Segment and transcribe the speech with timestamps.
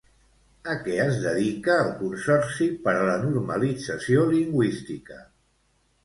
[0.71, 5.19] A què es dedica el Consorci per a la Normalització Lingüística?